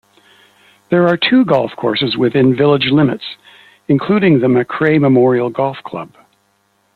There 0.89 1.07
are 1.07 1.15
two 1.15 1.45
golf 1.45 1.73
courses 1.77 2.17
within 2.17 2.55
village 2.55 2.89
limits 2.89 3.37
including 3.87 4.39
the 4.39 4.47
Makray 4.47 4.99
Memorial 4.99 5.51
Golf 5.51 5.77
Club. 5.83 6.11